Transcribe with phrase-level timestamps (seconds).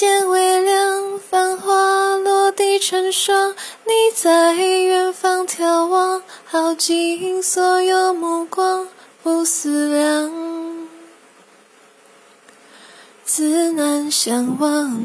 [0.00, 3.56] 天微凉，繁花落地成霜。
[3.84, 8.86] 你在远方眺望，耗尽所有目光，
[9.24, 10.86] 不思量。
[13.24, 15.02] 自难相忘。